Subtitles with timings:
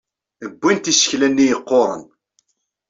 [0.51, 2.01] Bbint isekla-nni yeqquren.